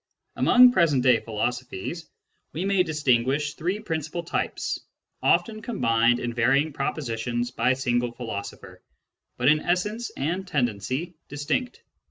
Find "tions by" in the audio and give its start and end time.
7.19-7.69